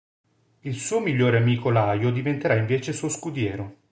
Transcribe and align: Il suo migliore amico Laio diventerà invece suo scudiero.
Il 0.61 0.77
suo 0.79 0.99
migliore 0.99 1.37
amico 1.37 1.69
Laio 1.69 2.09
diventerà 2.11 2.55
invece 2.55 2.91
suo 2.91 3.07
scudiero. 3.07 3.75